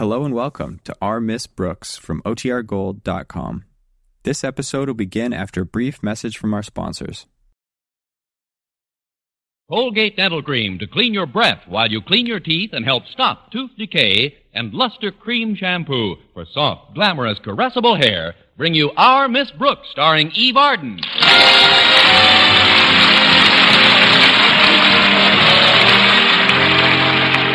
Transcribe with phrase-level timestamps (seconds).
[0.00, 3.64] Hello and welcome to Our Miss Brooks from OTRGold.com.
[4.22, 7.26] This episode will begin after a brief message from our sponsors.
[9.68, 13.52] Colgate Dental Cream to clean your breath while you clean your teeth and help stop
[13.52, 19.50] tooth decay, and Luster Cream Shampoo for soft, glamorous, caressable hair bring you Our Miss
[19.50, 20.98] Brooks starring Eve Arden.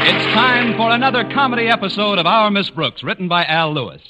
[0.07, 4.03] It's time for another comedy episode of Our Miss Brooks, written by Al Lewis.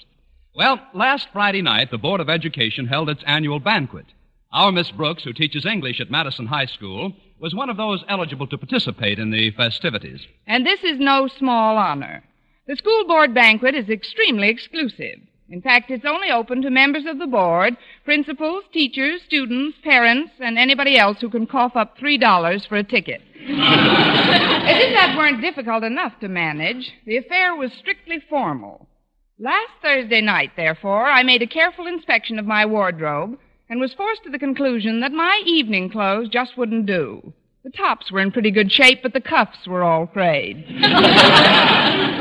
[0.54, 4.08] Well, last Friday night, the Board of Education held its annual banquet.
[4.52, 8.46] Our Miss Brooks, who teaches English at Madison High School, was one of those eligible
[8.48, 10.20] to participate in the festivities.
[10.46, 12.26] And this is no small honor.
[12.68, 15.22] The school board banquet is extremely exclusive.
[15.50, 20.58] In fact, it's only open to members of the board, principals, teachers, students, parents, and
[20.58, 23.22] anybody else who can cough up three dollars for a ticket.
[23.48, 28.88] As if that weren't difficult enough to manage, the affair was strictly formal.
[29.38, 33.38] Last Thursday night, therefore, I made a careful inspection of my wardrobe
[33.70, 37.34] and was forced to the conclusion that my evening clothes just wouldn't do.
[37.66, 40.64] The tops were in pretty good shape, but the cuffs were all frayed.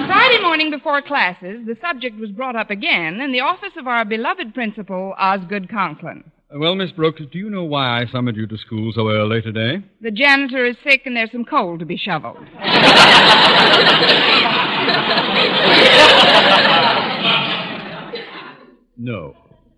[0.06, 4.06] Friday morning before classes, the subject was brought up again in the office of our
[4.06, 6.24] beloved principal, Osgood Conklin.
[6.50, 9.42] Uh, well, Miss Brooks, do you know why I summoned you to school so early
[9.42, 9.84] today?
[10.00, 12.38] The janitor is sick and there's some coal to be shoveled.
[18.96, 19.34] No.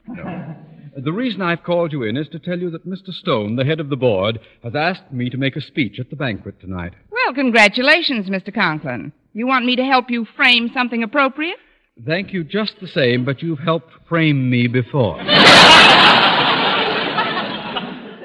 [0.07, 0.57] No.
[0.97, 3.13] The reason I've called you in is to tell you that Mr.
[3.13, 6.17] Stone, the head of the board, has asked me to make a speech at the
[6.17, 6.95] banquet tonight.
[7.11, 8.55] Well, congratulations, Mr.
[8.55, 9.13] Conklin.
[9.35, 11.59] You want me to help you frame something appropriate?
[12.07, 15.17] Thank you just the same, but you've helped frame me before.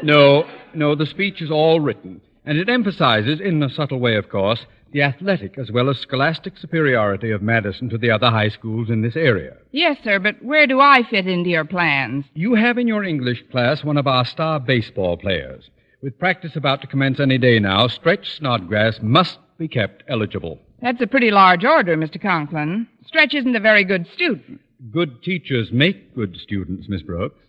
[0.02, 4.30] no, no, the speech is all written, and it emphasizes, in a subtle way, of
[4.30, 8.90] course, the athletic as well as scholastic superiority of Madison to the other high schools
[8.90, 9.58] in this area.
[9.72, 12.26] Yes, sir, but where do I fit into your plans?
[12.34, 15.70] You have in your English class one of our star baseball players.
[16.02, 20.60] With practice about to commence any day now, Stretch Snodgrass must be kept eligible.
[20.82, 22.20] That's a pretty large order, Mr.
[22.20, 22.88] Conklin.
[23.06, 24.60] Stretch isn't a very good student.
[24.92, 27.44] Good teachers make good students, Miss Brooks.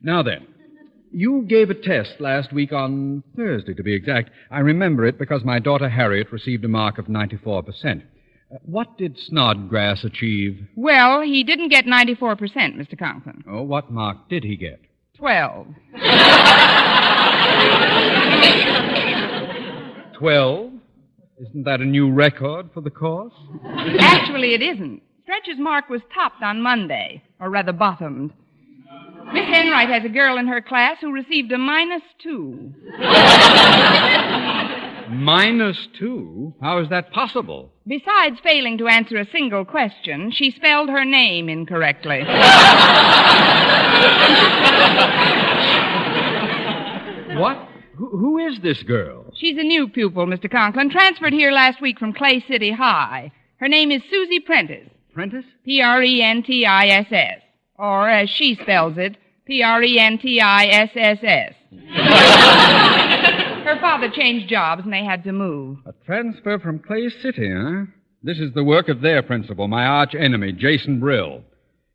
[0.00, 0.46] Now then,
[1.12, 4.30] you gave a test last week on Thursday, to be exact.
[4.50, 8.02] I remember it because my daughter Harriet received a mark of 94%.
[8.52, 10.66] Uh, what did Snodgrass achieve?
[10.76, 12.18] Well, he didn't get 94%,
[12.76, 12.98] Mr.
[12.98, 13.44] Conklin.
[13.48, 14.80] Oh, what mark did he get?
[15.16, 15.66] Twelve.
[20.18, 20.72] Twelve?
[21.40, 23.32] Isn't that a new record for the course?
[23.98, 25.02] Actually, it isn't.
[25.22, 28.32] Stretch's mark was topped on Monday, or rather bottomed.
[29.32, 32.72] Miss Enright has a girl in her class who received a minus two.
[35.10, 36.54] Minus two?
[36.60, 37.70] How is that possible?
[37.86, 42.20] Besides failing to answer a single question, she spelled her name incorrectly.
[47.38, 47.68] What?
[47.96, 49.32] Who, who is this girl?
[49.34, 50.50] She's a new pupil, Mr.
[50.50, 53.32] Conklin, transferred here last week from Clay City High.
[53.56, 54.88] Her name is Susie Prentiss.
[55.14, 55.44] Prentiss?
[55.64, 57.40] P R E N T I S S.
[57.82, 61.52] Or, as she spells it, P R E N T I S S S.
[63.64, 65.78] Her father changed jobs and they had to move.
[65.84, 67.86] A transfer from Clay City, huh?
[68.22, 71.42] This is the work of their principal, my arch enemy, Jason Brill.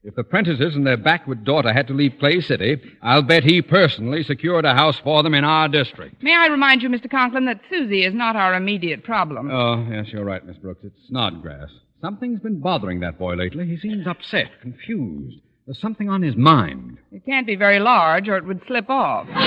[0.04, 3.62] If the Prentisses and their backward daughter had to leave Clay City, I'll bet he
[3.62, 6.22] personally secured a house for them in our district.
[6.22, 7.10] May I remind you, Mr.
[7.10, 9.50] Conklin, that Susie is not our immediate problem.
[9.50, 10.84] Oh, yes, you're right, Miss Brooks.
[10.84, 11.70] It's Snodgrass.
[12.02, 13.66] Something's been bothering that boy lately.
[13.68, 15.40] He seems upset, confused.
[15.68, 16.98] There's something on his mind.
[17.12, 19.28] It can't be very large or it would slip off.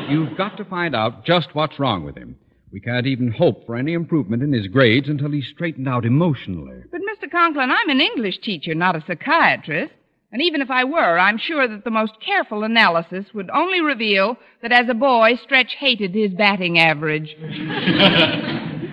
[0.10, 2.36] You've got to find out just what's wrong with him.
[2.72, 6.82] We can't even hope for any improvement in his grades until he's straightened out emotionally.
[6.90, 7.30] But, Mr.
[7.30, 9.92] Conklin, I'm an English teacher, not a psychiatrist.
[10.32, 14.36] And even if I were, I'm sure that the most careful analysis would only reveal
[14.62, 17.34] that as a boy, Stretch hated his batting average.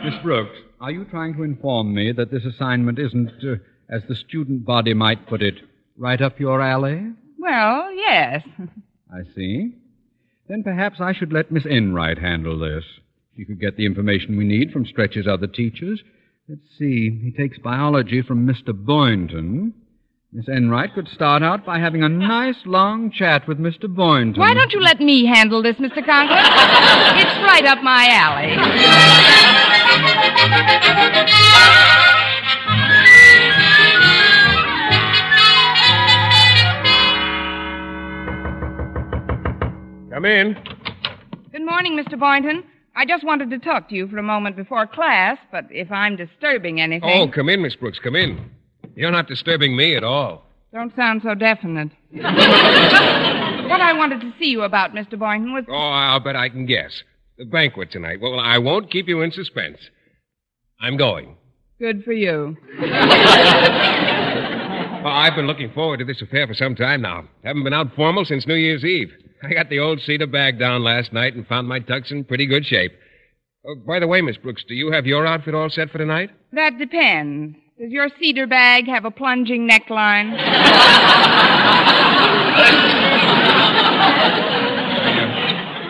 [0.04, 3.56] Miss Brooks, are you trying to inform me that this assignment isn't, uh,
[3.90, 5.56] as the student body might put it,
[5.98, 7.14] right up your alley?
[7.40, 8.44] Well, yes.
[9.12, 9.74] I see.
[10.48, 12.84] Then perhaps I should let Miss Enright handle this.
[13.36, 16.02] She could get the information we need from Stretch's other teachers.
[16.50, 17.10] Let's see.
[17.22, 18.74] He takes biology from Mr.
[18.74, 19.74] Boynton.
[20.34, 23.88] Miss Enright could start out by having a nice long chat with Mr.
[23.88, 24.40] Boynton.
[24.40, 26.06] Why don't you let me handle this, Mr.
[26.06, 26.40] Conklin?
[27.18, 28.54] it's right up my alley.
[40.18, 40.58] Come in.
[41.52, 42.20] Good morning, Mr.
[42.20, 42.64] Boynton.
[42.96, 46.16] I just wanted to talk to you for a moment before class, but if I'm
[46.16, 47.08] disturbing anything.
[47.08, 48.00] Oh, come in, Miss Brooks.
[48.00, 48.50] Come in.
[48.96, 50.44] You're not disturbing me at all.
[50.74, 51.92] Don't sound so definite.
[52.10, 55.20] what I wanted to see you about, Mr.
[55.20, 55.66] Boynton, was.
[55.70, 57.04] Oh, I'll bet I can guess.
[57.38, 58.20] The banquet tonight.
[58.20, 59.78] Well, I won't keep you in suspense.
[60.82, 61.38] I'm going.
[61.78, 62.58] Good for you.
[65.00, 67.24] Oh, I've been looking forward to this affair for some time now.
[67.44, 69.10] Haven't been out formal since New Year's Eve.
[69.44, 72.46] I got the old cedar bag down last night and found my tux in pretty
[72.48, 72.92] good shape.
[73.66, 76.32] Oh, by the way, Miss Brooks, do you have your outfit all set for tonight?
[76.54, 77.56] That depends.
[77.80, 80.34] Does your cedar bag have a plunging neckline?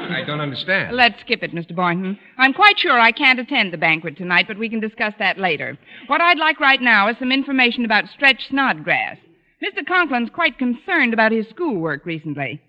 [0.09, 0.95] I don't understand.
[0.95, 1.73] Let's skip it, Mr.
[1.73, 2.19] Boynton.
[2.37, 5.77] I'm quite sure I can't attend the banquet tonight, but we can discuss that later.
[6.07, 9.17] What I'd like right now is some information about Stretch Snodgrass.
[9.63, 9.87] Mr.
[9.87, 12.61] Conklin's quite concerned about his schoolwork recently.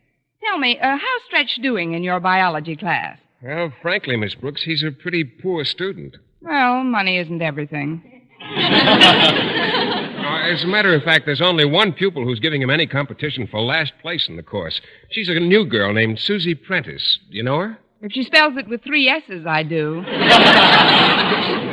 [0.44, 3.18] Tell me, uh, how's Stretch doing in your biology class?
[3.42, 6.16] Well, frankly, Miss Brooks, he's a pretty poor student.
[6.40, 8.22] Well, money isn't everything.
[10.28, 13.46] Uh, as a matter of fact, there's only one pupil who's giving him any competition
[13.46, 14.78] for last place in the course.
[15.10, 17.18] She's a new girl named Susie Prentiss.
[17.30, 17.78] Do you know her?
[18.02, 20.04] If she spells it with three S's, I do.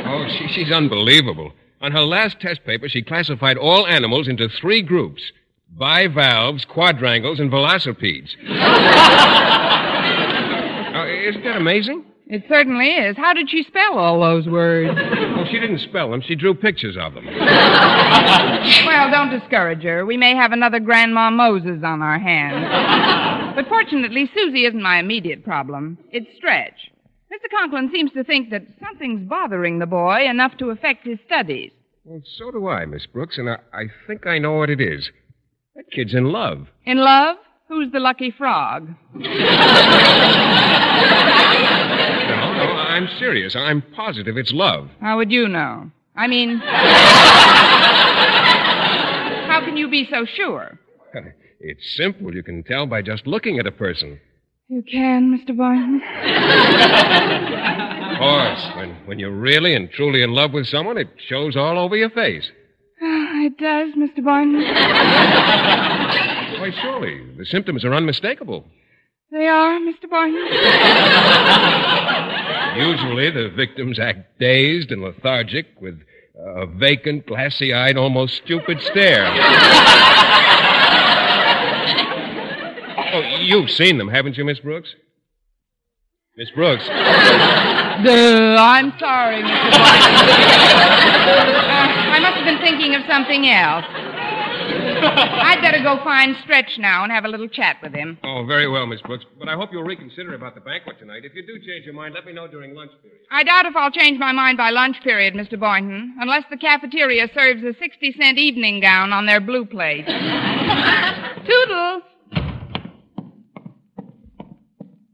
[0.06, 1.52] Oh, she, she's unbelievable.
[1.82, 5.20] On her last test paper, she classified all animals into three groups
[5.78, 8.34] bivalves, quadrangles, and velocipedes.
[8.48, 8.52] uh,
[11.28, 12.04] isn't that amazing?
[12.28, 13.16] It certainly is.
[13.16, 14.98] How did she spell all those words?
[14.98, 17.26] Well, she didn't spell them, she drew pictures of them.
[18.86, 20.04] Well, don't discourage her.
[20.04, 23.54] We may have another Grandma Moses on our hands.
[23.54, 25.98] But fortunately, Susie isn't my immediate problem.
[26.10, 26.90] It's Stretch.
[27.32, 27.48] Mr.
[27.56, 31.70] Conklin seems to think that something's bothering the boy enough to affect his studies.
[32.04, 35.10] Well, so do I, Miss Brooks, and I, I think I know what it is.
[35.76, 36.68] That kid's in love.
[36.86, 37.36] In love?
[37.68, 38.88] Who's the lucky frog?
[39.14, 39.20] No,
[42.54, 43.54] no, I'm serious.
[43.54, 44.88] I'm positive it's love.
[45.00, 45.90] How would you know?
[46.16, 46.56] I mean,
[49.46, 50.78] how can you be so sure?
[51.58, 52.34] It's simple.
[52.34, 54.20] You can tell by just looking at a person.
[54.68, 55.56] You can, Mr.
[55.56, 56.02] Boynton.
[58.12, 61.78] Of course, when, when you're really and truly in love with someone, it shows all
[61.78, 62.50] over your face.
[63.28, 64.22] Ah, it does, Mr.
[64.22, 64.62] Boynton.
[66.60, 67.26] Why, surely.
[67.36, 68.64] The symptoms are unmistakable.
[69.32, 70.08] They are, Mr.
[70.08, 70.46] Boynton.
[72.78, 76.00] Usually, the victims act dazed and lethargic with
[76.38, 79.26] a vacant, glassy eyed, almost stupid stare.
[83.12, 84.94] oh, you've seen them, haven't you, Miss Brooks?
[86.36, 86.88] Miss Brooks.
[86.88, 91.26] I'm sorry, Mr.
[91.26, 91.75] Boynton.
[92.16, 93.84] I must have been thinking of something else.
[93.92, 98.16] I'd better go find Stretch now and have a little chat with him.
[98.24, 99.26] Oh, very well, Miss Brooks.
[99.38, 101.26] But I hope you'll reconsider about the banquet tonight.
[101.26, 103.20] If you do change your mind, let me know during lunch period.
[103.30, 105.60] I doubt if I'll change my mind by lunch period, Mr.
[105.60, 110.06] Boynton, unless the cafeteria serves a 60 cent evening gown on their blue plate.
[111.46, 112.02] Toodles!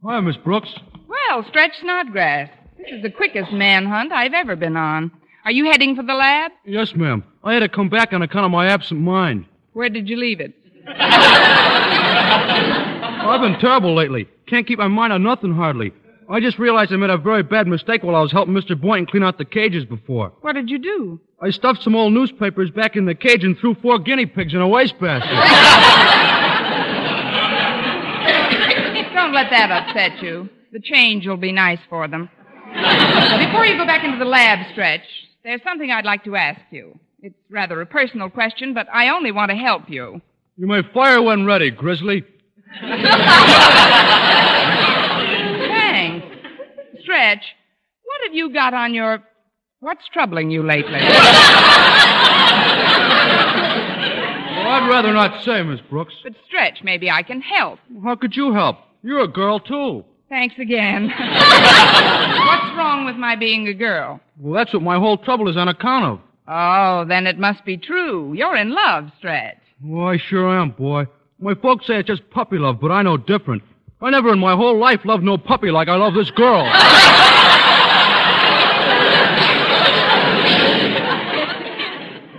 [0.04, 0.72] Hi, Miss Brooks.
[1.08, 2.48] Well, Stretch Snodgrass.
[2.78, 5.10] This is the quickest manhunt I've ever been on.
[5.44, 6.52] Are you heading for the lab?
[6.64, 7.24] Yes, ma'am.
[7.42, 9.46] I had to come back on account of my absent mind.
[9.72, 10.52] Where did you leave it?
[13.24, 14.28] I've been terrible lately.
[14.46, 15.92] Can't keep my mind on nothing hardly.
[16.30, 18.80] I just realized I made a very bad mistake while I was helping Mr.
[18.80, 20.32] Boynton clean out the cages before.
[20.42, 21.20] What did you do?
[21.40, 24.60] I stuffed some old newspapers back in the cage and threw four guinea pigs in
[24.60, 25.30] a wastebasket.
[29.14, 30.48] Don't let that upset you.
[30.72, 32.28] The change will be nice for them.
[32.72, 35.02] Before you go back into the lab, Stretch,
[35.44, 36.98] there's something I'd like to ask you.
[37.20, 40.20] It's rather a personal question, but I only want to help you.
[40.56, 42.24] you may fire when ready, Grizzly.
[45.68, 46.26] Thanks.
[47.02, 47.44] Stretch,
[48.04, 49.22] what have you got on your.
[49.80, 50.92] What's troubling you lately?
[50.92, 51.00] Well,
[54.70, 56.14] I'd rather not say, Miss Brooks.
[56.22, 57.80] But Stretch, maybe I can help.
[58.04, 58.76] How could you help?
[59.02, 60.04] You're a girl, too.
[60.32, 61.08] Thanks again.
[61.08, 64.18] What's wrong with my being a girl?
[64.38, 66.20] Well, that's what my whole trouble is on account of.
[66.48, 68.32] Oh, then it must be true.
[68.32, 69.58] You're in love, Stretch.
[69.86, 71.04] Oh, I sure am, boy.
[71.38, 73.62] My folks say it's just puppy love, but I know different.
[74.00, 76.66] I never in my whole life loved no puppy like I love this girl.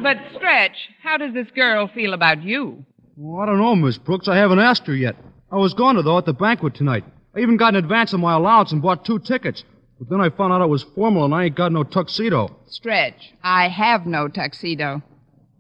[0.02, 2.84] But, Stretch, how does this girl feel about you?
[3.16, 4.28] Well, I don't know, Miss Brooks.
[4.28, 5.16] I haven't asked her yet.
[5.50, 7.06] I was going to, though, at the banquet tonight.
[7.36, 9.64] I even got an advance of my allowance and bought two tickets.
[9.98, 12.56] But then I found out it was formal and I ain't got no tuxedo.
[12.68, 15.02] Stretch, I have no tuxedo.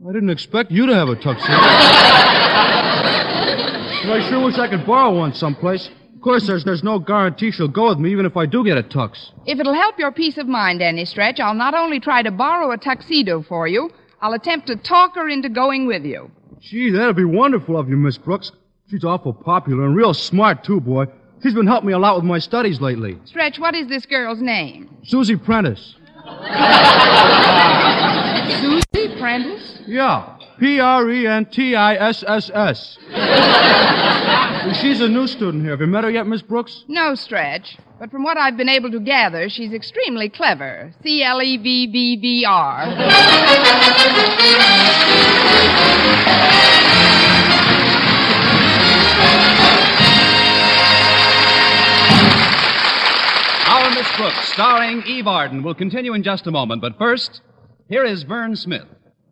[0.08, 1.48] I didn't expect you to have a tuxedo.
[4.04, 5.90] but I sure wish I could borrow one someplace.
[6.14, 8.78] Of course, there's, there's no guarantee she'll go with me even if I do get
[8.78, 9.32] a tux.
[9.46, 12.72] If it'll help your peace of mind any stretch, I'll not only try to borrow
[12.72, 13.90] a tuxedo for you,
[14.22, 16.30] I'll attempt to talk her into going with you.
[16.60, 18.52] Gee, that'd be wonderful of you, Miss Brooks.
[18.90, 21.08] She's awful popular and real smart, too, boy.
[21.44, 23.20] She's been helping me a lot with my studies lately.
[23.26, 24.90] Stretch, what is this girl's name?
[25.04, 25.96] Susie Prentiss.
[28.62, 29.82] Susie Prentiss?
[29.86, 30.38] Yeah.
[30.58, 32.98] P R E N T I S S S.
[34.80, 35.72] She's a new student here.
[35.72, 36.86] Have you met her yet, Miss Brooks?
[36.88, 37.78] No, Stretch.
[38.00, 40.94] But from what I've been able to gather, she's extremely clever.
[41.04, 42.86] C L E V B B R.
[54.44, 56.82] Starring Eve Arden, will continue in just a moment.
[56.82, 57.42] But first,
[57.90, 58.86] here is Verne Smith.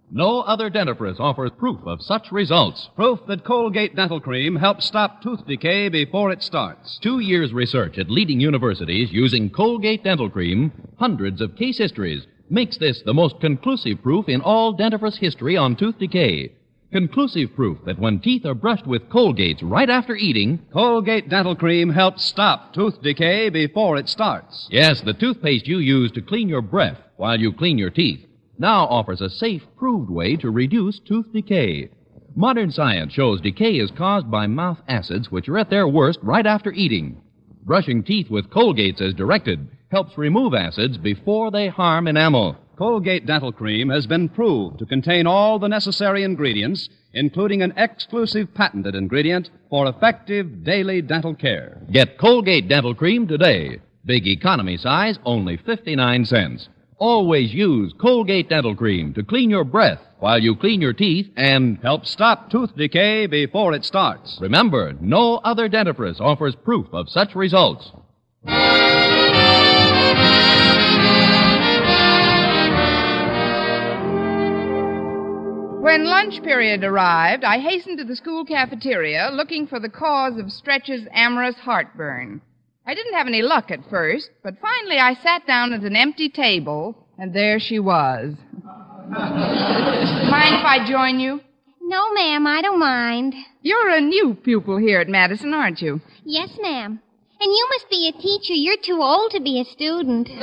[0.09, 2.89] No other dentifrice offers proof of such results.
[2.95, 6.97] Proof that Colgate Dental Cream helps stop tooth decay before it starts.
[7.01, 12.77] Two years research at leading universities using Colgate Dental Cream, hundreds of case histories, makes
[12.77, 16.51] this the most conclusive proof in all dentifrice history on tooth decay.
[16.91, 21.89] Conclusive proof that when teeth are brushed with Colgates right after eating, Colgate Dental Cream
[21.89, 24.67] helps stop tooth decay before it starts.
[24.69, 28.25] yes, the toothpaste you use to clean your breath while you clean your teeth,
[28.59, 31.89] now offers a safe, proved way to reduce tooth decay.
[32.35, 36.45] Modern science shows decay is caused by mouth acids which are at their worst right
[36.45, 37.21] after eating.
[37.63, 42.57] Brushing teeth with Colgates as directed helps remove acids before they harm enamel.
[42.81, 48.51] Colgate Dental Cream has been proved to contain all the necessary ingredients, including an exclusive
[48.55, 51.79] patented ingredient for effective daily dental care.
[51.91, 53.81] Get Colgate Dental Cream today.
[54.03, 56.69] Big economy size, only 59 cents.
[56.97, 61.77] Always use Colgate Dental Cream to clean your breath while you clean your teeth and
[61.83, 64.39] Help stop tooth decay before it starts.
[64.41, 67.91] remember, no other dentifrice offers proof of such results.
[75.81, 80.51] When lunch period arrived, I hastened to the school cafeteria looking for the cause of
[80.51, 82.39] Stretch's amorous heartburn.
[82.85, 86.29] I didn't have any luck at first, but finally I sat down at an empty
[86.29, 88.35] table, and there she was.
[88.63, 91.41] Mind if I join you?
[91.81, 93.33] No, ma'am, I don't mind.
[93.63, 95.99] You're a new pupil here at Madison, aren't you?
[96.23, 97.01] Yes, ma'am.
[97.43, 98.53] And you must be a teacher.
[98.53, 100.29] You're too old to be a student.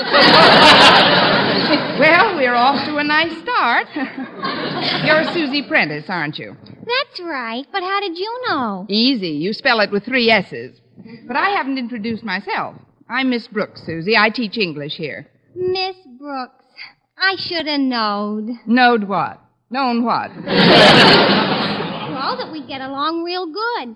[1.98, 3.88] Well, we're off to a nice start.
[5.04, 6.56] You're Susie Prentiss, aren't you?
[6.64, 7.66] That's right.
[7.72, 8.86] But how did you know?
[8.88, 9.30] Easy.
[9.30, 10.80] You spell it with three S's.
[11.26, 12.76] But I haven't introduced myself.
[13.10, 14.16] I'm Miss Brooks, Susie.
[14.16, 15.26] I teach English here.
[15.56, 16.64] Miss Brooks.
[17.18, 18.48] I should have knowed.
[18.66, 19.40] Knowed what?
[19.70, 20.30] Known what?
[22.08, 23.94] Well, that we get along real good.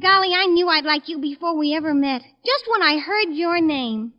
[0.00, 2.22] Golly, I knew I'd like you before we ever met.
[2.44, 4.12] Just when I heard your name.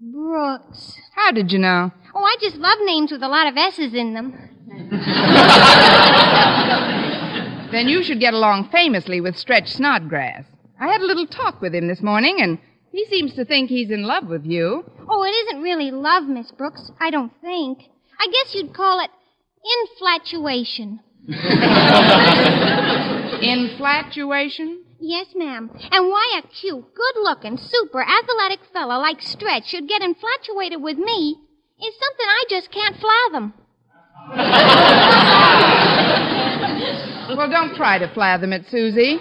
[0.00, 0.98] Brooks.
[1.14, 1.90] How did you know?
[2.14, 4.50] Oh, I just love names with a lot of S's in them.
[7.74, 10.44] Then you should get along famously with Stretch Snodgrass.
[10.78, 12.60] I had a little talk with him this morning, and
[12.92, 14.84] he seems to think he's in love with you.
[15.08, 16.92] Oh, it isn't really love, Miss Brooks.
[17.00, 17.80] I don't think.
[18.20, 19.10] I guess you'd call it
[19.98, 21.00] infatuation.
[23.42, 24.83] Infatuation?
[25.00, 25.70] Yes, ma'am.
[25.90, 31.36] And why a cute, good-looking, super athletic fellow like Stretch should get infatuated with me
[31.82, 33.52] is something I just can't fathom.
[37.36, 39.18] Well, don't try to fathom it, Susie.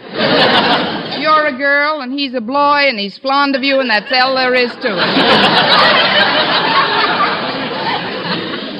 [1.20, 4.36] You're a girl, and he's a boy, and he's fond of you, and that's all
[4.36, 4.90] there is to it.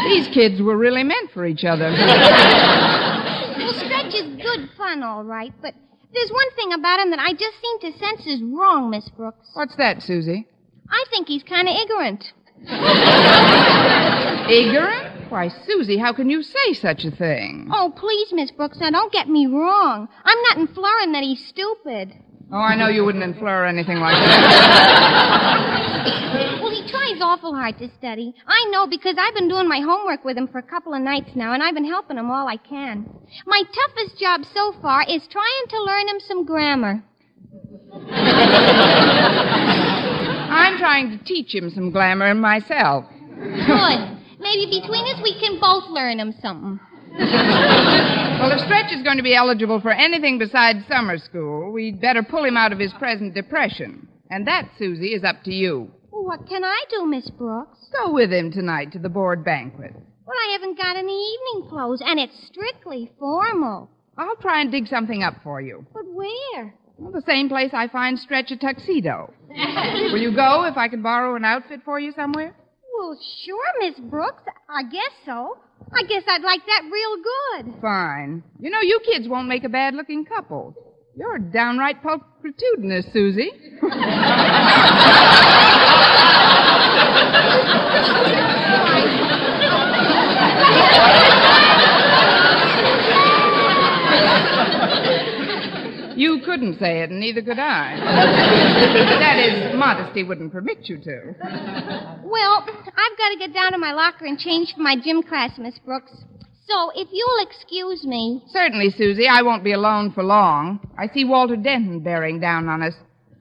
[0.10, 1.90] These kids were really meant for each other.
[1.90, 5.74] Well, Stretch is good fun, all right, but
[6.14, 9.50] there's one thing about him that I just seem to sense is wrong, Miss Brooks.
[9.54, 10.48] What's that, Susie?
[10.90, 12.34] I think he's kind of ignorant.
[14.50, 15.32] Ignorant?
[15.32, 17.70] Why, Susie, how can you say such a thing?
[17.74, 20.08] Oh, please, Miss Brooks, now don't get me wrong.
[20.24, 22.14] I'm not inferring that he's stupid.
[22.54, 25.34] Oh, I know you wouldn't infer anything like that.
[26.62, 28.36] Well, he tries awful hard to study.
[28.46, 31.32] I know because I've been doing my homework with him for a couple of nights
[31.36, 33.10] now, and I've been helping him all I can.
[33.48, 37.04] My toughest job so far is trying to learn him some grammar.
[40.54, 43.06] I'm trying to teach him some glamour myself.
[43.36, 44.20] Good.
[44.40, 46.80] Maybe between us we can both learn him something.
[48.44, 52.22] Well, if Stretch is going to be eligible for anything besides summer school, we'd better
[52.24, 54.06] pull him out of his present depression.
[54.30, 55.90] And that, Susie, is up to you.
[56.12, 57.78] Well, what can I do, Miss Brooks?
[57.94, 59.94] Go with him tonight to the board banquet.
[60.26, 63.90] Well, I haven't got any evening clothes, and it's strictly formal.
[64.18, 65.86] I'll try and dig something up for you.
[65.94, 66.74] But where?
[66.98, 69.34] Well, the same place I find Stretch a tuxedo.
[69.50, 72.54] Will you go if I can borrow an outfit for you somewhere?
[72.98, 74.44] Well, sure, Miss Brooks.
[74.70, 75.58] I guess so.
[75.92, 77.82] I guess I'd like that real good.
[77.82, 78.44] Fine.
[78.60, 80.76] You know, you kids won't make a bad looking couple.
[81.16, 83.52] You're downright pulchritudinous, Susie.
[96.24, 97.98] You couldn't say it, and neither could I.
[98.00, 101.36] that is, modesty wouldn't permit you to.
[102.24, 105.58] Well, I've got to get down to my locker and change for my gym class,
[105.58, 106.14] Miss Brooks.
[106.66, 108.42] So, if you'll excuse me.
[108.54, 109.28] Certainly, Susie.
[109.28, 110.80] I won't be alone for long.
[110.98, 112.94] I see Walter Denton bearing down on us.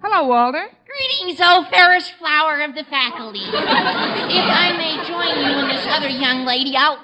[0.02, 0.66] Hello, Walter.
[0.84, 3.44] Greetings, O fairest flower of the faculty.
[3.44, 6.98] if I may join you and this other young lady out.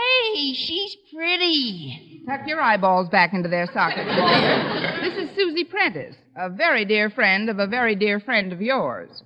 [0.00, 2.22] Hey, she's pretty.
[2.26, 4.86] Tuck your eyeballs back into their sockets, Walter.
[5.00, 9.22] This is Susie Prentiss, a very dear friend of a very dear friend of yours.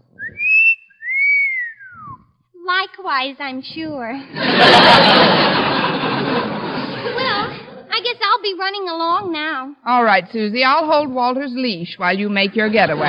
[2.65, 4.13] Likewise, I'm sure.
[7.17, 7.51] well,
[7.91, 9.75] I guess I'll be running along now.
[9.85, 10.63] All right, Susie.
[10.63, 13.01] I'll hold Walter's leash while you make your getaway.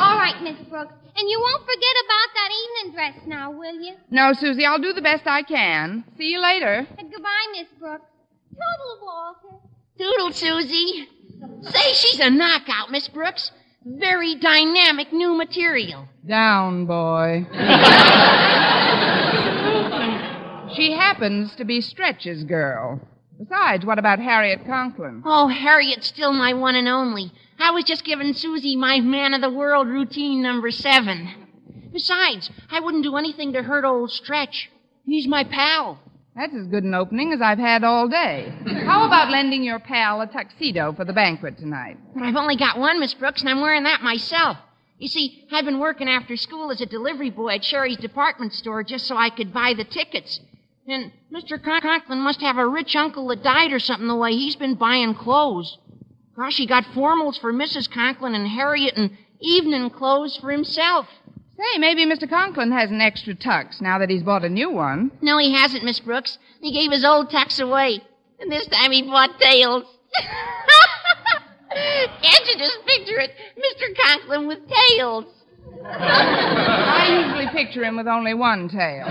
[0.00, 0.92] All right, Miss Brooks.
[1.20, 3.92] And you won't forget about that evening dress now, will you?
[4.10, 6.02] No, Susie, I'll do the best I can.
[6.16, 6.86] See you later.
[6.96, 8.06] And goodbye, Miss Brooks.
[8.48, 9.56] Toodle, Walter.
[9.98, 11.06] Doodle, Susie.
[11.60, 13.50] Say she's a knockout, Miss Brooks.
[13.84, 16.08] Very dynamic new material.
[16.26, 17.46] Down, boy.
[20.74, 22.98] she happens to be Stretch's girl.
[23.38, 25.22] Besides, what about Harriet Conklin?
[25.26, 27.30] Oh, Harriet's still my one and only.
[27.60, 31.28] I was just giving Susie my man of the world routine number seven.
[31.92, 34.70] Besides, I wouldn't do anything to hurt old Stretch.
[35.04, 35.98] He's my pal.
[36.36, 38.52] That's as good an opening as I've had all day.
[38.86, 41.98] How about lending your pal a tuxedo for the banquet tonight?
[42.14, 44.56] But I've only got one, Miss Brooks, and I'm wearing that myself.
[44.98, 48.84] You see, I've been working after school as a delivery boy at Sherry's department store
[48.84, 50.40] just so I could buy the tickets.
[50.86, 51.62] And Mr.
[51.62, 54.74] Con- Conklin must have a rich uncle that died or something the way he's been
[54.76, 55.78] buying clothes.
[56.40, 57.90] Gosh, he got formals for Mrs.
[57.90, 61.06] Conklin and Harriet and evening clothes for himself.
[61.58, 62.26] Say, maybe Mr.
[62.26, 65.10] Conklin has an extra tux now that he's bought a new one.
[65.20, 66.38] No, he hasn't, Miss Brooks.
[66.62, 68.00] He gave his old tux away.
[68.40, 69.84] And this time he bought tails.
[71.74, 73.34] Can't you just picture it?
[73.58, 73.94] Mr.
[74.02, 75.26] Conklin with tails.
[75.84, 79.04] I usually picture him with only one tail.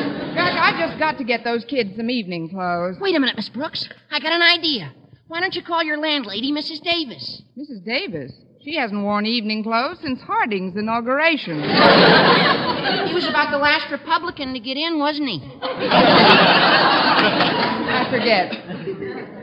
[0.36, 2.98] Gosh, I just got to get those kids some evening clothes.
[3.00, 3.88] Wait a minute, Miss Brooks.
[4.10, 4.92] I got an idea.
[5.28, 6.82] Why don't you call your landlady, Mrs.
[6.82, 7.42] Davis?
[7.58, 7.82] Mrs.
[7.84, 8.32] Davis?
[8.62, 11.62] She hasn't worn evening clothes since Harding's inauguration.
[11.62, 15.40] He was about the last Republican to get in, wasn't he?
[17.88, 18.52] I forget.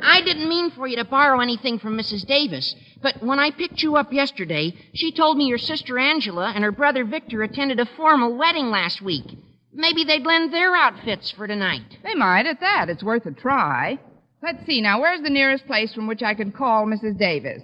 [0.03, 2.25] I didn't mean for you to borrow anything from Mrs.
[2.27, 6.63] Davis, but when I picked you up yesterday, she told me your sister Angela and
[6.63, 9.25] her brother Victor attended a formal wedding last week.
[9.73, 11.97] Maybe they'd lend their outfits for tonight.
[12.03, 12.89] They might at that.
[12.89, 13.99] It's worth a try.
[14.41, 15.01] Let's see now.
[15.01, 17.17] Where's the nearest place from which I could call Mrs.
[17.17, 17.63] Davis?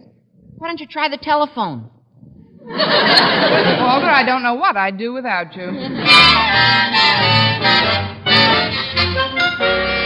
[0.58, 1.90] Why don't you try the telephone?
[2.62, 2.78] Walter,
[4.10, 5.70] I don't know what I'd do without you.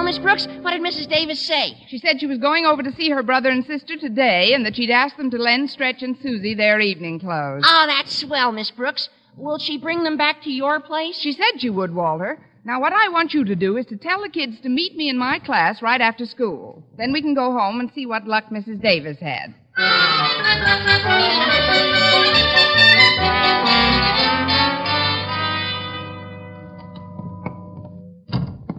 [0.00, 1.10] Well, Miss Brooks, what did Mrs.
[1.10, 1.76] Davis say?
[1.88, 4.74] She said she was going over to see her brother and sister today and that
[4.74, 7.64] she'd asked them to lend Stretch and Susie their evening clothes.
[7.66, 9.10] Oh, that's swell, Miss Brooks.
[9.36, 11.18] Will she bring them back to your place?
[11.18, 12.38] She said she would, Walter.
[12.64, 15.10] Now, what I want you to do is to tell the kids to meet me
[15.10, 16.82] in my class right after school.
[16.96, 18.80] Then we can go home and see what luck Mrs.
[18.80, 19.54] Davis had.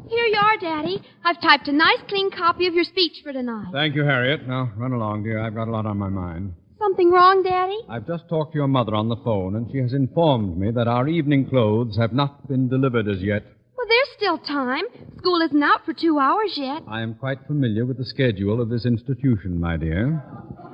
[0.09, 1.01] Here you are, Daddy.
[1.23, 3.67] I've typed a nice, clean copy of your speech for tonight.
[3.71, 4.47] Thank you, Harriet.
[4.47, 5.39] Now, run along, dear.
[5.39, 6.53] I've got a lot on my mind.
[6.79, 7.77] Something wrong, Daddy?
[7.89, 10.87] I've just talked to your mother on the phone, and she has informed me that
[10.87, 13.43] our evening clothes have not been delivered as yet.
[13.77, 14.85] Well, there's still time.
[15.19, 16.81] School isn't out for two hours yet.
[16.87, 20.23] I am quite familiar with the schedule of this institution, my dear.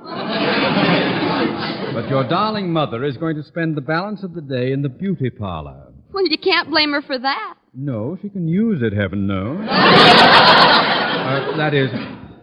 [1.92, 4.88] but your darling mother is going to spend the balance of the day in the
[4.88, 5.87] beauty parlor.
[6.18, 7.54] Well, you can't blame her for that.
[7.72, 9.60] No, she can use it, heaven knows.
[9.70, 11.90] uh, that is,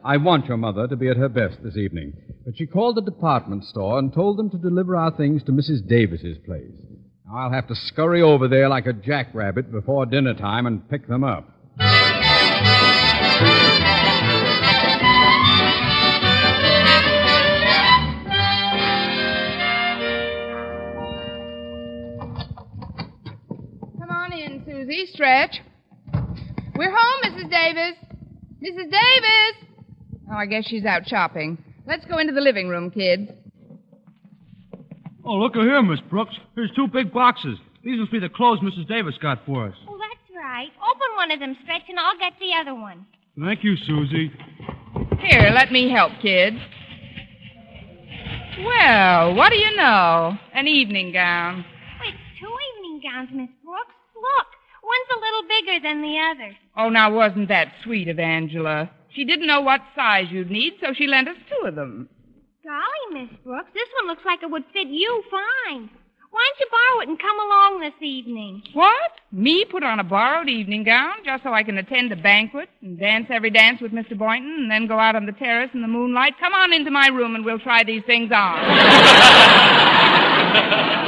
[0.01, 2.13] I want your mother to be at her best this evening.
[2.45, 5.85] But she called the department store and told them to deliver our things to Mrs.
[5.89, 6.71] Davis's place.
[7.27, 11.09] Now, I'll have to scurry over there like a jackrabbit before dinner time and pick
[11.09, 11.49] them up.
[25.25, 25.59] Stretch.
[26.75, 27.49] We're home, Mrs.
[27.49, 27.97] Davis.
[28.61, 28.91] Mrs.
[28.91, 29.69] Davis!
[30.31, 31.57] Oh, I guess she's out shopping.
[31.88, 33.31] Let's go into the living room, kids.
[35.25, 36.35] Oh, look here, Miss Brooks.
[36.53, 37.57] Here's two big boxes.
[37.83, 38.88] These must be the clothes Mrs.
[38.88, 39.73] Davis got for us.
[39.89, 40.69] Oh, that's right.
[40.77, 43.07] Open one of them, Stretch, and I'll get the other one.
[43.43, 44.31] Thank you, Susie.
[45.21, 46.57] Here, let me help, kids.
[48.63, 50.38] Well, what do you know?
[50.53, 51.65] An evening gown.
[51.67, 53.95] Oh, it's two evening gowns, Miss Brooks.
[54.13, 54.54] Look,
[54.85, 56.55] one's a little bigger than the other.
[56.77, 58.89] Oh, now wasn't that sweet of Angela?
[59.15, 62.09] She didn't know what size you'd need, so she lent us two of them.
[62.63, 65.89] Golly, Miss Brooks, this one looks like it would fit you fine.
[66.35, 68.61] Why don't you borrow it and come along this evening?
[68.73, 69.11] What?
[69.31, 72.99] Me put on a borrowed evening gown just so I can attend a banquet and
[72.99, 74.17] dance every dance with Mr.
[74.17, 76.33] Boynton and then go out on the terrace in the moonlight?
[76.37, 78.59] Come on into my room and we'll try these things on.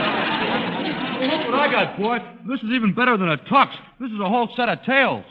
[1.47, 2.17] Look what I got, boy.
[2.45, 3.69] This is even better than a tux.
[4.01, 5.23] This is a whole set of tails.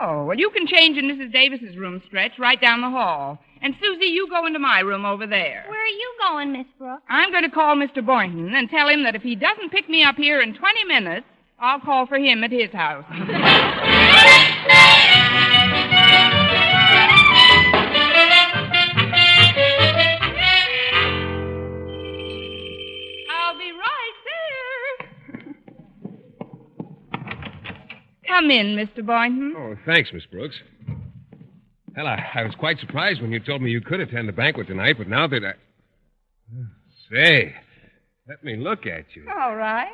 [0.00, 1.32] oh, well, you can change in Mrs.
[1.32, 3.36] Davis's room, Stretch, right down the hall.
[3.60, 5.64] And Susie, you go into my room over there.
[5.68, 7.02] Where are you going, Miss Brooks?
[7.08, 8.06] I'm going to call Mr.
[8.06, 11.26] Boynton and tell him that if he doesn't pick me up here in 20 minutes,
[11.58, 13.04] I'll call for him at his house.
[28.38, 29.04] Come in, Mr.
[29.04, 29.52] Boynton.
[29.58, 30.54] Oh, thanks, Miss Brooks.
[31.96, 34.68] Well, I, I was quite surprised when you told me you could attend the banquet
[34.68, 35.54] tonight, but now that I.
[37.12, 37.52] Say,
[38.28, 39.24] let me look at you.
[39.28, 39.88] All right.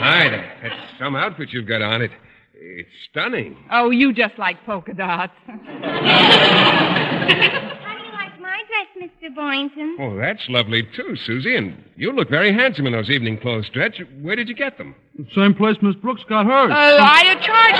[0.00, 2.02] My, that, that's some outfit you've got on.
[2.02, 2.10] It,
[2.54, 3.56] it's stunning.
[3.70, 5.32] Oh, you just like polka dots.
[5.46, 5.54] How
[7.96, 8.88] do you like my dress,
[9.22, 9.27] Mr.
[9.38, 9.96] Boynton?
[10.00, 11.54] Oh, that's lovely, too, Susie.
[11.54, 14.02] And you look very handsome in those evening clothes, Stretch.
[14.20, 14.96] Where did you get them?
[15.32, 16.72] Same place Miss Brooks got hers.
[16.72, 17.78] Uh, I charged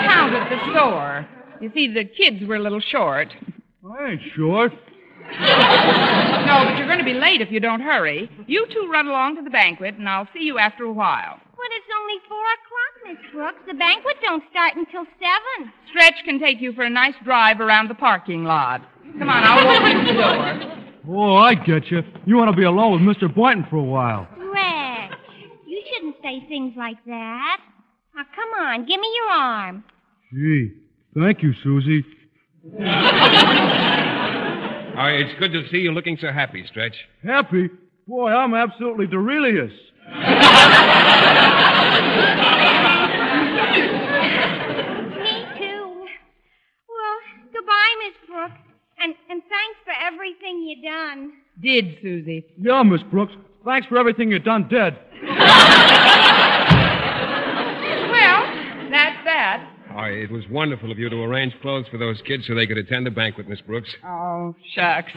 [0.00, 1.28] account at the store.
[1.60, 3.34] You see, the kids were a little short.
[3.86, 4.72] I ain't short.
[6.44, 8.30] No, but you're going to be late if you don't hurry.
[8.46, 11.40] You two run along to the banquet, and I'll see you after a while.
[11.56, 13.58] But it's only four o'clock, Miss Brooks.
[13.66, 15.72] The banquet don't start until seven.
[15.88, 18.82] Stretch can take you for a nice drive around the parking lot.
[19.18, 21.16] Come on, I'll walk you the door.
[21.16, 22.02] Oh, I get you.
[22.26, 23.32] You want to be alone with Mr.
[23.32, 24.26] Boynton for a while.
[24.38, 25.14] Rex,
[25.66, 27.60] you shouldn't say things like that.
[28.16, 29.84] Now, come on, give me your arm.
[30.32, 30.72] Gee,
[31.18, 32.04] thank you, Susie.
[34.96, 36.94] Oh, it's good to see you looking so happy, Stretch.
[37.24, 37.68] Happy?
[38.06, 39.72] Boy, I'm absolutely delirious.
[44.04, 46.06] Me too.
[46.88, 47.18] Well,
[47.52, 48.60] goodbye, Miss Brooks.
[49.00, 51.32] And, and thanks for everything you done.
[51.64, 52.44] Did, Susie.
[52.60, 53.32] Yeah, Miss Brooks.
[53.64, 54.98] Thanks for everything you've done dead.
[58.10, 58.42] Well,
[58.90, 59.70] that's that.
[59.96, 62.76] Oh, it was wonderful of you to arrange clothes for those kids so they could
[62.76, 63.88] attend the banquet, Miss Brooks.
[64.04, 65.12] Oh, shucks.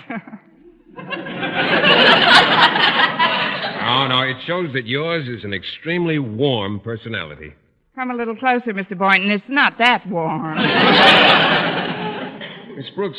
[3.90, 7.54] Oh, no, it shows that yours is an extremely warm personality.
[7.96, 8.98] Come a little closer, Mr.
[8.98, 9.32] Boynton.
[9.32, 10.56] It's not that warm.
[12.78, 13.18] Miss Brooks,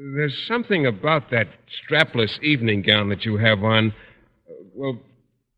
[0.00, 3.92] there's something about that strapless evening gown that you have on.
[4.74, 4.98] Well,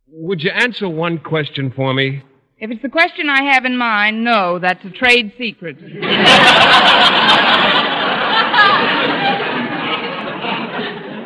[0.09, 2.23] would you answer one question for me?
[2.59, 5.77] If it's the question I have in mind, no, that's a trade secret.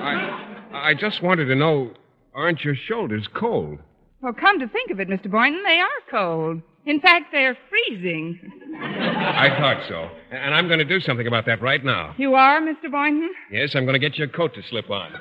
[0.02, 1.92] I, I just wanted to know
[2.34, 3.78] aren't your shoulders cold?
[4.20, 5.30] Well, come to think of it, Mr.
[5.30, 6.60] Boynton, they are cold.
[6.86, 8.38] In fact, they're freezing.
[8.80, 10.08] I thought so.
[10.30, 12.14] And I'm going to do something about that right now.
[12.16, 12.90] You are, Mr.
[12.90, 13.28] Boynton?
[13.50, 15.12] Yes, I'm going to get your coat to slip on.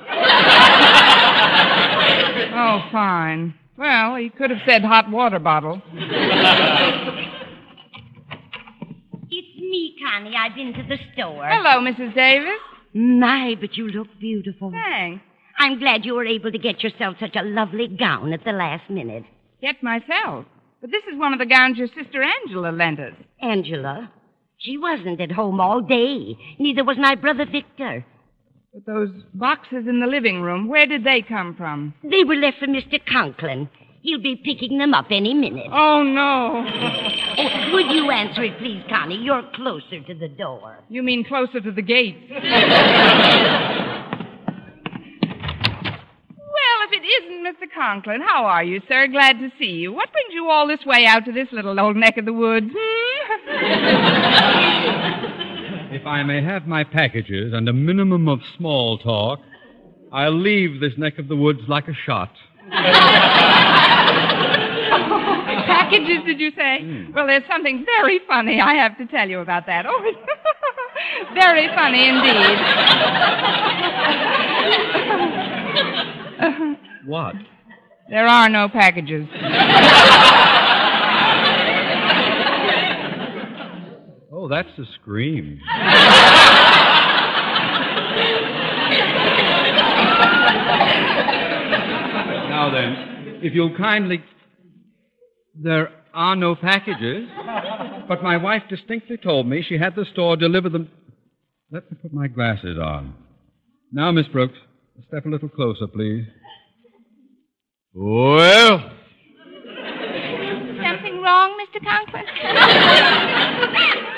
[2.57, 3.55] Oh, fine.
[3.77, 5.81] Well, he could have said hot water bottle.
[9.31, 10.35] It's me, Connie.
[10.37, 11.47] I've been to the store.
[11.49, 12.13] Hello, Mrs.
[12.13, 12.59] Davis.
[12.93, 14.71] My, but you look beautiful.
[14.71, 15.23] Thanks.
[15.57, 18.89] I'm glad you were able to get yourself such a lovely gown at the last
[18.89, 19.23] minute.
[19.61, 20.45] Get myself.
[20.85, 23.13] But this is one of the gowns your sister Angela lent us.
[23.41, 24.11] Angela,
[24.59, 26.37] she wasn't at home all day.
[26.59, 28.05] Neither was my brother Victor.
[28.71, 31.95] But those boxes in the living room, where did they come from?
[32.03, 33.03] They were left for Mr.
[33.03, 33.67] Conklin.
[34.03, 35.71] He'll be picking them up any minute.
[35.73, 36.63] Oh, no.
[37.37, 39.17] Oh, would you answer it, please, Connie?
[39.17, 40.77] You're closer to the door.
[40.87, 42.15] You mean closer to the gate.
[42.29, 42.39] well,
[46.85, 47.64] if it isn't Mr.
[47.75, 49.07] Conklin, how are you, sir?
[49.07, 49.91] Glad to see you.
[49.91, 52.67] What brings you all this way out to this little old neck of the woods?
[52.73, 53.15] Hmm?
[55.93, 59.39] If I may have my packages and a minimum of small talk,
[60.11, 62.31] I'll leave this neck of the woods like a shot.
[65.65, 67.07] Packages, did you say?
[67.13, 69.85] Well, there's something very funny I have to tell you about that.
[69.87, 70.01] Oh,
[71.33, 72.57] very funny indeed.
[77.05, 77.35] What?
[78.09, 79.27] There are no packages.
[84.37, 85.59] Oh, that's the scream.
[92.49, 94.23] now then, if you'll kindly.
[95.55, 97.27] There are no packages,
[98.07, 100.89] but my wife distinctly told me she had the store deliver them.
[101.71, 103.15] Let me put my glasses on.
[103.91, 104.57] Now, Miss Brooks,
[105.07, 106.25] step a little closer, please.
[107.95, 108.91] Well,
[110.83, 111.81] Something wrong, Mr.
[111.83, 112.25] Conklin?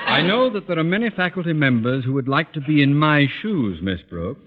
[0.08, 3.28] I know that there are many faculty members who would like to be in my
[3.42, 4.42] shoes, Miss Brooks.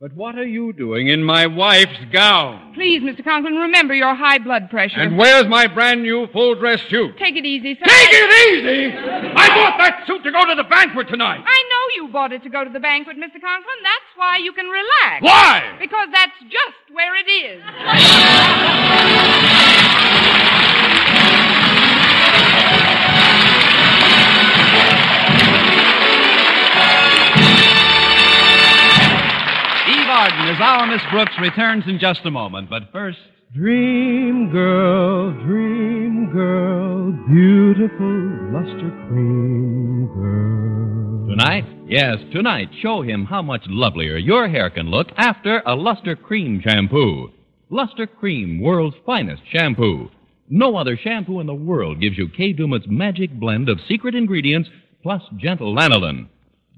[0.00, 2.72] But what are you doing in my wife's gown?
[2.74, 3.24] Please, Mr.
[3.24, 5.00] Conklin, remember your high blood pressure.
[5.00, 7.18] And where's my brand new full dress suit?
[7.18, 7.84] Take it easy, sir.
[7.84, 8.96] Take it easy!
[8.96, 11.40] I bought that suit to go to the banquet tonight.
[11.44, 11.57] I
[11.94, 13.40] you bought it to go to the banquet, Mr.
[13.40, 13.80] Conklin.
[13.82, 15.22] That's why you can relax.
[15.22, 15.76] Why?
[15.78, 17.62] Because that's just where it is.
[29.88, 33.18] Eve Arden as our Miss Brooks returns in just a moment, but first.
[33.54, 41.28] Dream girl, dream girl, beautiful luster cream girl.
[41.30, 41.77] Tonight?
[41.88, 46.60] Yes, tonight, show him how much lovelier your hair can look after a Luster Cream
[46.62, 47.32] shampoo.
[47.70, 50.10] Luster Cream, world's finest shampoo.
[50.50, 54.68] No other shampoo in the world gives you Kay Daumit's magic blend of secret ingredients
[55.02, 56.28] plus gentle lanolin.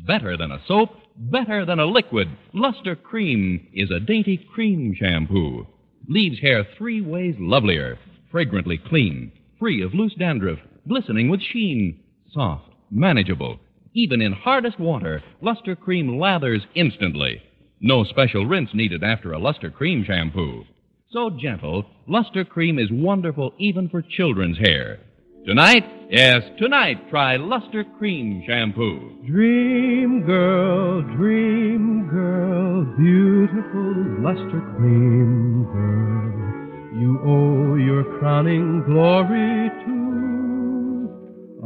[0.06, 5.66] Better than a soap, better than a liquid, Luster Cream is a dainty cream shampoo.
[6.06, 7.98] Leaves hair three ways lovelier,
[8.30, 11.98] fragrantly clean, free of loose dandruff, glistening with sheen,
[12.32, 13.58] soft, manageable.
[13.94, 17.42] Even in hardest water, Luster Cream lathers instantly.
[17.80, 20.64] No special rinse needed after a Luster Cream shampoo.
[21.10, 25.00] So gentle, Luster Cream is wonderful even for children's hair.
[25.44, 29.24] Tonight, yes, tonight, try Luster Cream shampoo.
[29.26, 37.00] Dream girl, dream girl, beautiful luster cream girl.
[37.00, 39.98] You owe your crowning glory to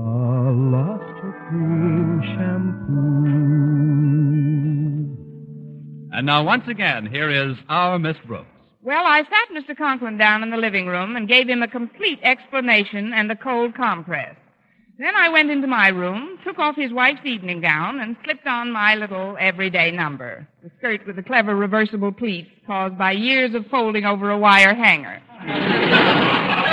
[0.01, 1.14] a luster
[1.55, 3.15] cream shampoo.
[6.17, 8.49] And now, once again, here is our Miss Brooks.
[8.83, 9.77] Well, I sat Mr.
[9.77, 13.75] Conklin down in the living room and gave him a complete explanation and a cold
[13.75, 14.37] compress.
[14.99, 18.71] Then I went into my room, took off his wife's evening gown, and slipped on
[18.71, 23.67] my little everyday number, the skirt with the clever reversible pleats caused by years of
[23.67, 25.21] folding over a wire hanger.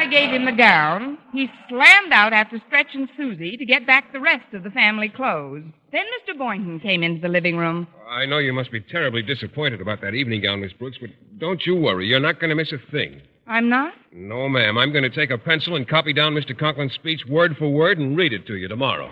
[0.00, 3.56] as soon as I gave him the gown, he slammed out after Stretch and Susie
[3.56, 5.64] to get back the rest of the family clothes.
[5.92, 6.38] Then Mr.
[6.38, 7.86] Boynton came into the living room.
[8.08, 11.64] I know you must be terribly disappointed about that evening gown, Miss Brooks, but don't
[11.66, 12.06] you worry.
[12.06, 13.20] You're not going to miss a thing.
[13.46, 13.92] I'm not?
[14.12, 14.78] No, ma'am.
[14.78, 16.58] I'm going to take a pencil and copy down Mr.
[16.58, 19.06] Conklin's speech word for word and read it to you tomorrow.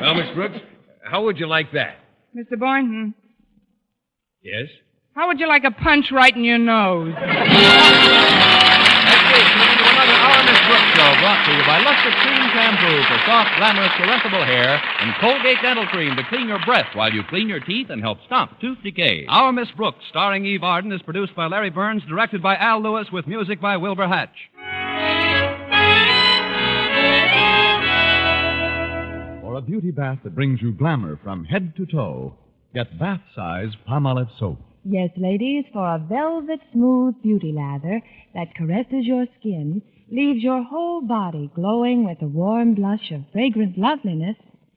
[0.00, 0.58] well, Miss Brooks,
[1.04, 1.96] how would you like that?
[2.36, 2.58] Mr.
[2.58, 3.14] Boynton,
[4.42, 4.66] Yes?
[5.14, 7.12] How would you like a punch right in your nose?
[7.18, 7.34] Another
[10.46, 14.80] Miss Brooks show brought to you by Luster Cream Shampoo for soft, glamorous, caressable hair
[15.00, 18.18] and Colgate Dental Cream to clean your breath while you clean your teeth and help
[18.24, 19.26] stop tooth decay.
[19.28, 23.08] Our Miss Brooks, starring Eve Arden, is produced by Larry Berns, directed by Al Lewis,
[23.12, 24.36] with music by Wilbur Hatch.
[29.42, 32.34] For a beauty bath that brings you glamour from head to toe,
[32.74, 34.58] get bath size Palmolive soap.
[34.84, 38.02] Yes, ladies, for a velvet smooth beauty lather
[38.34, 43.76] that caresses your skin, leaves your whole body glowing with a warm blush of fragrant
[43.76, 44.36] loveliness,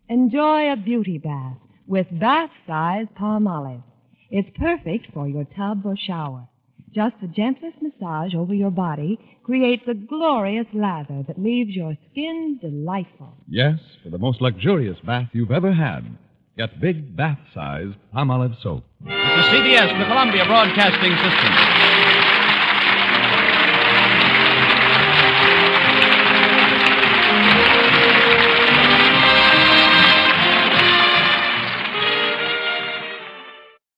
[0.09, 3.83] enjoy a beauty bath with bath size Palmolive.
[4.29, 6.47] It's perfect for your tub or shower.
[6.93, 12.59] Just the gentlest massage over your body creates a glorious lather that leaves your skin
[12.61, 13.33] delightful.
[13.47, 16.17] Yes, for the most luxurious bath you've ever had.
[16.55, 18.83] Get big bath size Palmolive soap.
[19.01, 21.53] It's is CBS, the Columbia Broadcasting System.